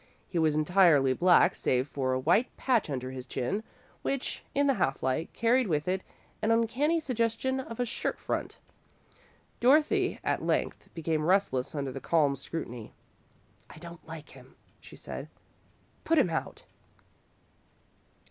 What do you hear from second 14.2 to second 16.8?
him," she said. "Put him out."